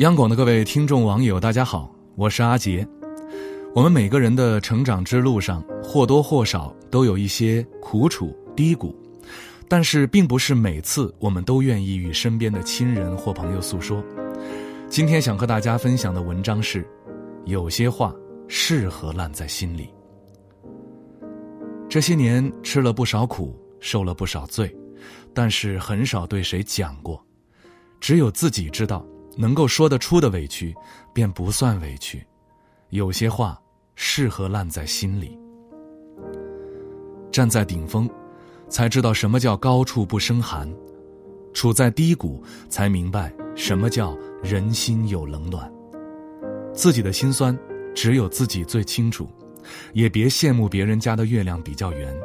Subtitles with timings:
[0.00, 2.86] 央广的各位听众网友，大家好，我是阿杰。
[3.74, 8.94] 我们每个人的成长之路上，或多或少都有一些苦楚低谷，
[9.66, 14.04] 但是并不是每次我们都愿意与身边的亲人或朋友诉说。
[14.86, 16.86] 今天想和大家分享的文章是：
[17.46, 18.14] 有些话
[18.48, 19.88] 适合烂在心里。
[21.88, 24.70] 这些年吃了不少苦，受了不少罪，
[25.32, 27.18] 但是很少对谁讲过，
[27.98, 29.02] 只有自己知道。
[29.36, 30.74] 能够说得出的委屈，
[31.12, 32.18] 便不算委屈；
[32.88, 33.60] 有些话
[33.94, 35.38] 适合烂在心里。
[37.30, 38.08] 站在顶峰，
[38.68, 40.66] 才知道什么叫高处不胜寒；
[41.52, 45.70] 处在低谷，才明白什么叫人心有冷暖。
[46.72, 47.56] 自己的心酸，
[47.94, 49.28] 只有自己最清楚。
[49.94, 52.16] 也别羡慕别人家的月亮比较圆。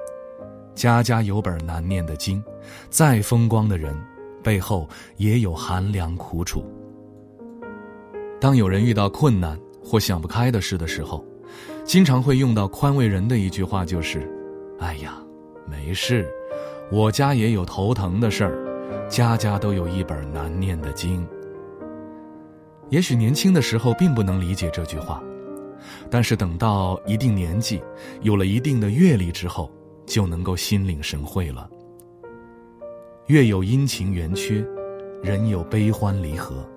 [0.75, 2.43] 家家有本难念的经，
[2.89, 3.99] 再风光的人，
[4.43, 4.87] 背后
[5.17, 6.63] 也有寒凉苦楚。
[8.41, 11.23] 当有人遇到困难或想不开的事的时候，
[11.85, 14.27] 经常会用到宽慰人的一句话，就是
[14.81, 15.21] ：“哎呀，
[15.69, 16.27] 没事，
[16.91, 21.23] 我家也有头疼的事儿，家家都有一本难念的经。”
[22.89, 25.21] 也许年轻的时候并不能理解这句话，
[26.09, 27.79] 但是等到一定年纪，
[28.21, 29.71] 有了一定的阅历之后，
[30.07, 31.69] 就能够心领神会了。
[33.27, 34.65] 月有阴晴圆缺，
[35.21, 36.67] 人有悲欢离合。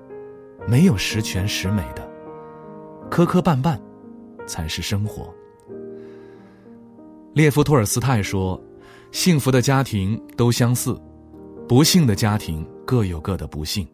[0.67, 2.09] 没有十全十美的，
[3.11, 3.79] 磕磕绊绊，
[4.47, 5.33] 才是生活。
[7.35, 8.59] 列夫·托尔斯泰说
[9.13, 10.99] ：“幸福的家庭都相似，
[11.69, 13.87] 不幸的家庭各有各的不幸。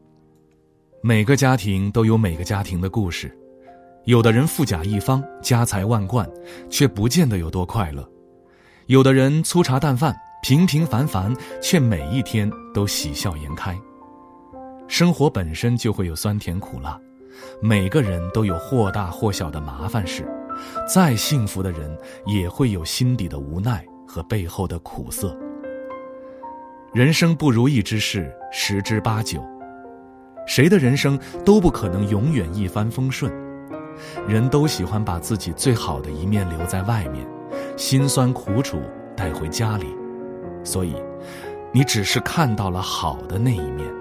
[1.02, 3.36] 每个家庭都有每个家庭的故事。
[4.04, 6.28] 有的人富甲一方，家财万贯，
[6.68, 8.02] 却不见得有多快乐；
[8.86, 13.76] 有的人粗茶淡饭，平平凡凡，却每一天都喜笑颜开。”
[14.90, 17.00] 生活本身就会有酸甜苦辣，
[17.62, 20.26] 每个人都有或大或小的麻烦事，
[20.92, 25.38] 再幸福的人也会有心底的无奈和背后的苦涩。
[26.92, 29.40] 人生不如意之事十之八九，
[30.44, 33.32] 谁的人生都不可能永远一帆风顺，
[34.26, 37.24] 人都喜欢把自己最好的一面留在外面，
[37.76, 38.82] 辛酸苦楚
[39.16, 39.86] 带回家里，
[40.64, 40.96] 所以，
[41.72, 43.99] 你只是看到了好的那一面。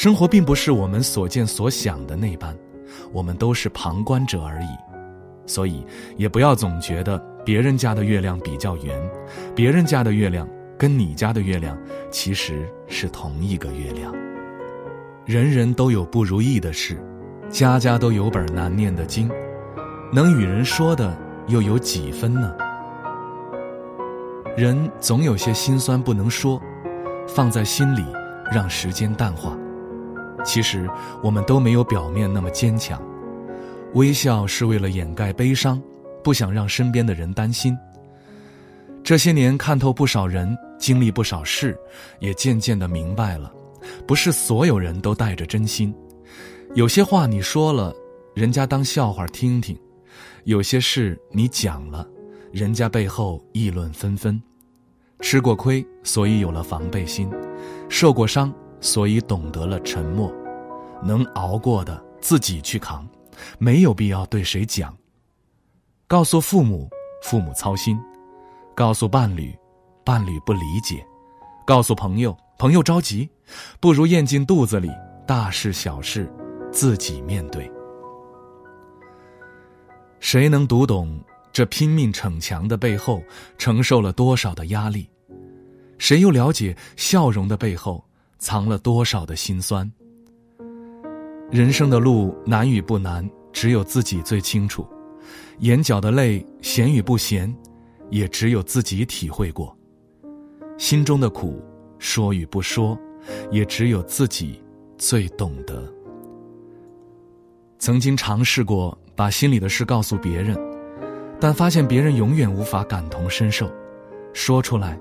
[0.00, 2.56] 生活并不是我们所见所想的那般，
[3.12, 4.68] 我们都是旁观者而已，
[5.44, 5.84] 所以
[6.16, 8.98] 也不要总觉得别人家的月亮比较圆，
[9.54, 11.76] 别人家的月亮跟你家的月亮
[12.10, 14.10] 其实是同一个月亮。
[15.26, 16.98] 人人都有不如意的事，
[17.50, 19.30] 家家都有本难念的经，
[20.10, 21.14] 能与人说的
[21.46, 22.56] 又有几分呢？
[24.56, 26.58] 人总有些心酸不能说，
[27.28, 28.02] 放在心里，
[28.50, 29.54] 让时间淡化。
[30.44, 30.88] 其实
[31.22, 33.00] 我们都没有表面那么坚强，
[33.94, 35.80] 微笑是为了掩盖悲伤，
[36.22, 37.76] 不想让身边的人担心。
[39.02, 41.78] 这些年看透不少人，经历不少事，
[42.18, 43.52] 也渐渐的明白了，
[44.06, 45.94] 不是所有人都带着真心。
[46.74, 47.94] 有些话你说了，
[48.34, 49.74] 人家当笑话听听；
[50.44, 52.06] 有些事你讲了，
[52.52, 54.40] 人家背后议论纷纷。
[55.20, 57.28] 吃过亏，所以有了防备心；
[57.88, 58.52] 受过伤。
[58.80, 60.32] 所以懂得了沉默，
[61.02, 63.06] 能熬过的自己去扛，
[63.58, 64.96] 没有必要对谁讲。
[66.06, 66.88] 告诉父母，
[67.22, 67.96] 父母操心；
[68.74, 69.56] 告诉伴侣，
[70.04, 70.96] 伴侣不理解；
[71.66, 73.28] 告诉朋友，朋友着急。
[73.80, 74.88] 不如咽进肚子里，
[75.26, 76.32] 大事小事
[76.72, 77.70] 自己面对。
[80.20, 81.20] 谁能读懂
[81.52, 83.22] 这拼命逞强的背后
[83.58, 85.08] 承受了多少的压力？
[85.98, 88.04] 谁又了解笑容的背后？
[88.40, 89.88] 藏了多少的心酸？
[91.50, 94.82] 人生的路难与不难，只有自己最清楚；
[95.58, 97.54] 眼角的泪咸与不咸，
[98.08, 99.68] 也只有自己体会过；
[100.78, 101.62] 心中的苦
[101.98, 102.98] 说与不说，
[103.50, 104.58] 也只有自己
[104.96, 105.92] 最懂得。
[107.78, 110.58] 曾经尝试过把心里的事告诉别人，
[111.38, 113.70] 但发现别人永远无法感同身受，
[114.32, 114.98] 说出来，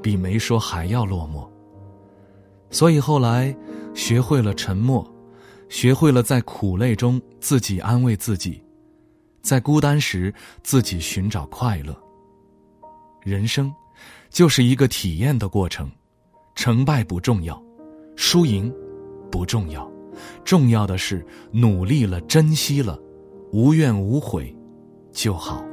[0.00, 1.46] 比没说还要落寞。
[2.70, 3.54] 所以后来，
[3.94, 5.06] 学会了沉默，
[5.68, 8.62] 学会了在苦累中自己安慰自己，
[9.42, 10.32] 在孤单时
[10.62, 11.96] 自己寻找快乐。
[13.22, 13.72] 人生，
[14.30, 15.90] 就是一个体验的过程，
[16.54, 17.60] 成败不重要，
[18.16, 18.72] 输赢
[19.30, 19.90] 不重要，
[20.44, 22.98] 重要的是努力了、珍惜了，
[23.50, 24.54] 无怨无悔
[25.12, 25.64] 就好。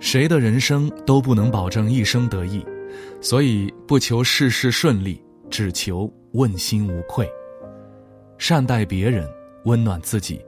[0.00, 2.64] 谁的人生都不能保证一生得意，
[3.20, 5.20] 所以不求事事顺利。
[5.50, 7.28] 只求问心无愧。
[8.38, 9.28] 善待别人，
[9.64, 10.40] 温暖自己。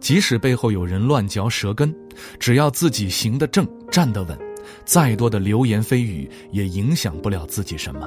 [0.00, 1.94] 即使背后有人乱嚼舌根，
[2.38, 4.38] 只要自己行得正、站得稳，
[4.84, 8.06] 再多的流言蜚语也影响不了自己什么。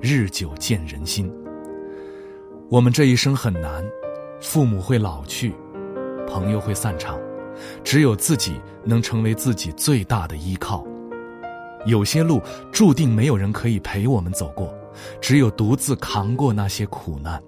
[0.00, 1.32] 日久见人心。
[2.68, 3.84] 我们这一生很难，
[4.40, 5.54] 父母会老去，
[6.26, 7.18] 朋友会散场，
[7.84, 10.84] 只有自己能成为自己最大的依靠。
[11.86, 12.42] 有些路
[12.72, 14.74] 注定没有人可以陪我们走过，
[15.20, 17.42] 只有独自扛过那些苦难。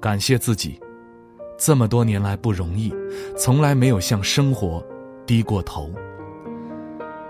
[0.00, 0.78] 感谢自己，
[1.58, 2.92] 这么多年来不容易，
[3.36, 4.84] 从来没有向生活
[5.26, 5.90] 低过头。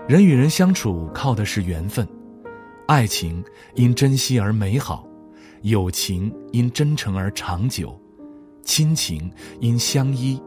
[0.07, 2.07] 人与人相处靠的是缘分，
[2.87, 3.43] 爱情
[3.75, 5.07] 因珍惜而美好，
[5.61, 7.99] 友情因真诚而长久，
[8.63, 10.41] 亲情因相依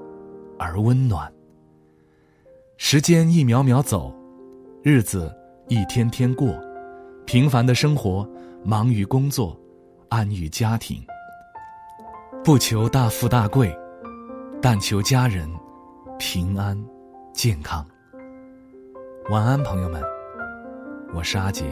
[0.59, 1.33] 而温暖。
[2.77, 4.15] 时间一秒秒走。
[4.85, 5.35] 日子
[5.67, 6.55] 一天天过，
[7.29, 8.27] 平凡的生活，
[8.65, 9.55] 忙于工作，
[10.09, 10.99] 安于家庭。
[12.43, 13.71] 不求大富大贵，
[14.63, 15.47] 但求家人
[16.19, 16.83] 平安
[17.35, 17.87] 健康。
[19.29, 20.03] 晚安，朋友们，
[21.15, 21.67] 我是阿杰。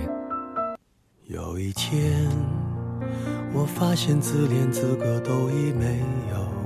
[1.25, 2.29] 有一天，
[3.55, 6.00] 我发现自怜资格都已没
[6.31, 6.66] 有。